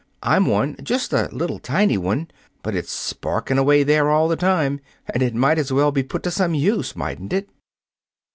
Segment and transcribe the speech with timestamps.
[0.23, 0.77] I'm one.
[0.81, 2.29] Just a little tiny one.
[2.63, 6.23] But it's sparking away there all the time, and it might as well be put
[6.23, 7.47] to some use, mightn't it?"